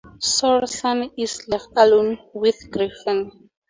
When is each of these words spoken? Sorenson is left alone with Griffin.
Sorenson 0.17 1.11
is 1.15 1.47
left 1.47 1.69
alone 1.77 2.17
with 2.33 2.71
Griffin. 2.71 3.31